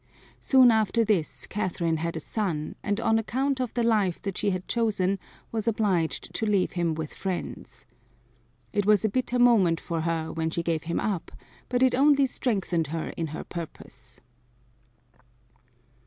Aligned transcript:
Soon 0.39 0.71
after 0.71 1.05
this 1.05 1.45
Catherine 1.45 1.97
had 1.97 2.17
a 2.17 2.19
son, 2.19 2.73
and 2.81 2.99
on 2.99 3.19
account 3.19 3.59
of 3.61 3.71
the 3.75 3.83
life 3.83 4.19
that 4.23 4.35
she 4.35 4.49
had 4.49 4.67
chosen 4.67 5.19
was 5.51 5.67
obliged 5.67 6.33
to 6.33 6.47
leave 6.47 6.71
him 6.71 6.95
with 6.95 7.13
friends. 7.13 7.85
It 8.73 8.87
was 8.87 9.05
a 9.05 9.09
bitter 9.09 9.37
moment 9.37 9.79
for 9.79 10.01
her 10.01 10.33
when 10.33 10.49
she 10.49 10.63
gave 10.63 10.85
him 10.85 10.99
up, 10.99 11.31
but 11.69 11.83
it 11.83 11.93
only 11.93 12.25
strengthened 12.25 12.87
her 12.87 13.09
in 13.09 13.27
her 13.27 13.43
purpose. 13.43 14.19